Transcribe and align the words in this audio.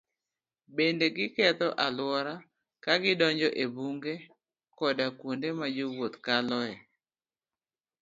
Bende, 0.75 1.05
giketho 1.15 1.67
alwora 1.85 2.33
ka 2.83 2.93
gidonjo 3.03 3.49
e 3.63 3.65
bunge 3.75 4.13
koda 4.77 5.05
kuonde 5.17 5.49
ma 5.59 5.67
jowuoth 5.75 6.15
kaloe. 6.25 6.73